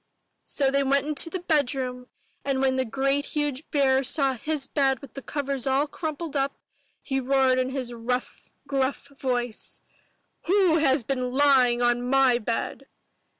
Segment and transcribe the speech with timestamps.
[0.29, 2.07] '* So they all went into the bedroom
[2.43, 6.57] and when the great huge bear saw his bed with the covers all crumpled up,
[7.03, 9.81] he roared in his rough, gruff voice,
[10.47, 12.87] "WHO HAS BEEN LYING ON MY BED?"